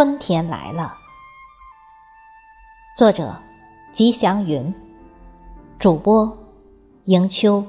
[0.00, 0.96] 春天来了。
[2.96, 3.36] 作者：
[3.92, 4.74] 吉祥云，
[5.78, 6.38] 主播：
[7.04, 7.62] 迎秋。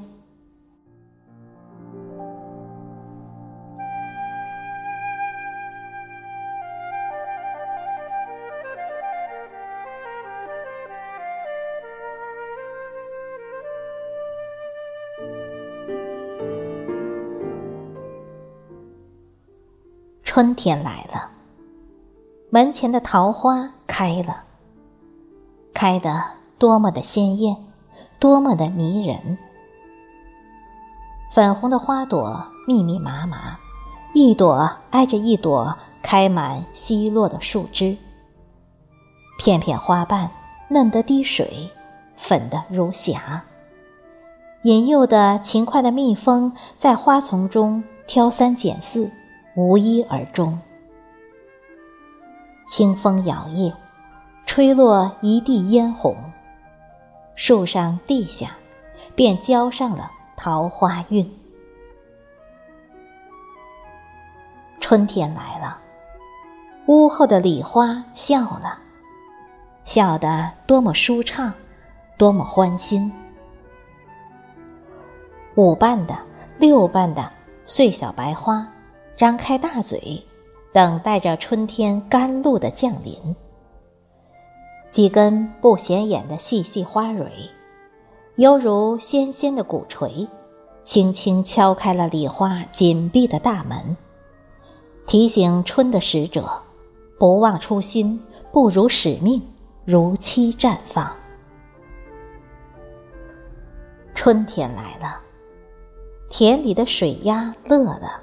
[20.24, 21.30] 春天来了，
[22.54, 24.44] 门前的桃花开了，
[25.74, 26.22] 开得
[26.58, 27.56] 多么的鲜艳，
[28.20, 29.38] 多么的迷人。
[31.32, 33.58] 粉红的花朵密密麻麻，
[34.14, 37.98] 一朵挨着一朵，开满稀落的树枝。
[39.38, 40.30] 片片花瓣
[40.70, 41.72] 嫩得滴水，
[42.18, 43.42] 粉得如霞。
[44.64, 49.10] 引诱的勤快的蜜蜂在花丛中挑三拣四。
[49.56, 50.60] 无一而终。
[52.72, 53.74] 清风摇曳，
[54.46, 56.16] 吹落一地嫣红。
[57.36, 58.52] 树上地下，
[59.14, 61.30] 便浇上了桃花运。
[64.80, 65.78] 春天来了，
[66.86, 68.80] 屋后的李花笑了，
[69.84, 71.54] 笑得多么舒畅，
[72.18, 73.12] 多么欢心。
[75.56, 76.18] 五瓣的、
[76.58, 77.30] 六瓣的
[77.66, 78.66] 碎小白花。
[79.18, 80.26] 张开大嘴，
[80.74, 83.36] 等待着春天甘露的降临。
[84.90, 87.32] 几根不显眼的细细花蕊，
[88.36, 90.28] 犹如纤纤的鼓槌，
[90.84, 93.96] 轻轻敲开了李花紧闭的大门，
[95.06, 96.62] 提醒春的使者：
[97.18, 98.22] 不忘初心，
[98.52, 99.42] 不辱使命，
[99.86, 101.10] 如期绽放。
[104.14, 105.20] 春天来了，
[106.30, 108.21] 田里的水鸭乐了。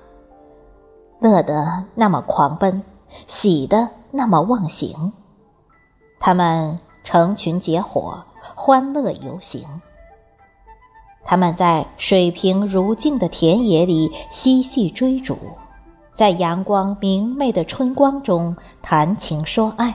[1.21, 2.83] 乐得那么狂奔，
[3.27, 5.13] 喜得那么忘形。
[6.21, 8.23] 他们成群结伙，
[8.55, 9.65] 欢乐游行。
[11.25, 15.37] 他们在水平如镜的田野里嬉戏追逐，
[16.15, 19.95] 在阳光明媚的春光中谈情说爱，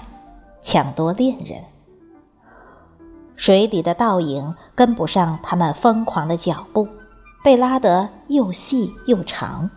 [0.62, 1.64] 抢夺恋人。
[3.36, 6.88] 水底的倒影跟不上他们疯狂的脚步，
[7.44, 9.70] 被拉得又细又长。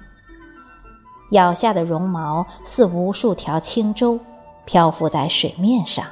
[1.31, 4.19] 咬下的绒毛似无数条轻舟，
[4.65, 6.05] 漂浮在水面上，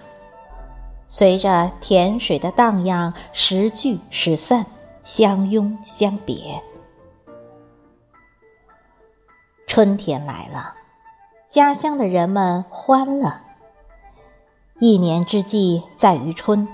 [1.07, 4.67] 随着甜水的荡漾，时聚时散，
[5.03, 6.63] 相拥相别。
[9.67, 10.75] 春天来了，
[11.49, 13.43] 家乡的人们欢了。
[14.81, 16.67] 一年之计在于春，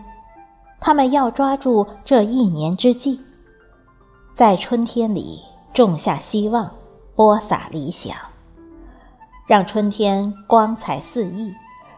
[0.81, 3.21] 他们要抓住这一年之计，
[4.33, 6.71] 在春天里种下希望，
[7.15, 8.17] 播撒理想。
[9.51, 11.53] 让春天光彩四溢，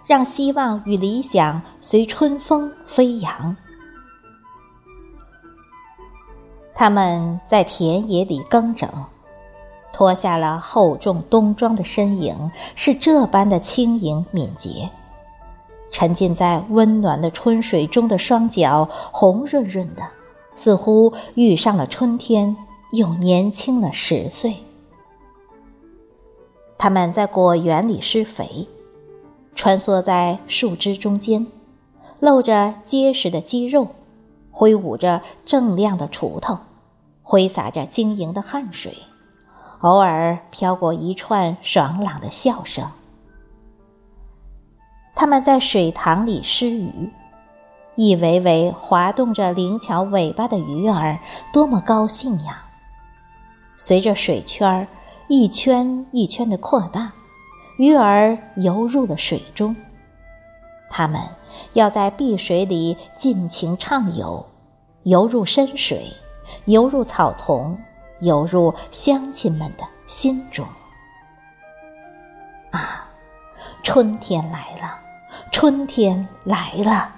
[0.07, 3.55] 让希望与理想随春风飞扬。
[6.73, 8.89] 他们在田野里耕整，
[9.93, 14.89] 脱下了厚重冬装的身影，是这般的轻盈敏捷。
[15.91, 20.03] 沉浸在温暖的春水中的双脚，红润润的，
[20.55, 22.57] 似乎遇上了春天，
[22.93, 24.57] 又年轻了十岁。
[26.83, 28.69] 他们在果园里施肥，
[29.55, 31.47] 穿梭在树枝中间，
[32.19, 33.87] 露着结实的肌肉，
[34.51, 36.59] 挥舞着锃亮的锄头，
[37.23, 38.97] 挥洒着晶莹的汗水，
[39.83, 42.85] 偶尔飘过一串爽朗的笑声。
[45.15, 47.13] 他们在水塘里施鱼，
[47.95, 51.21] 一尾尾滑动着灵巧尾巴的鱼儿，
[51.53, 52.65] 多么高兴呀！
[53.77, 54.89] 随着水圈儿。
[55.35, 57.11] 一圈一圈的扩大，
[57.79, 59.75] 鱼儿游入了水中。
[60.91, 61.23] 它们
[61.73, 64.45] 要在碧水里尽情畅游，
[65.05, 66.13] 游入深水，
[66.67, 67.79] 游入草丛，
[68.21, 70.67] 游入乡亲们的心中。
[72.71, 73.09] 啊，
[73.83, 74.99] 春天来了，
[75.51, 77.11] 春天来了，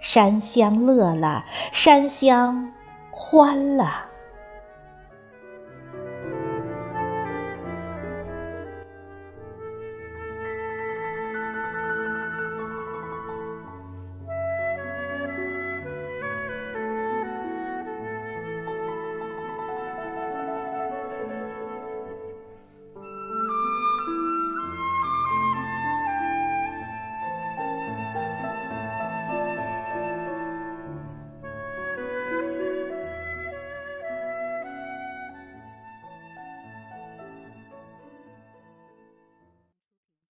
[0.00, 2.72] 山乡乐了，山乡
[3.10, 4.06] 欢了。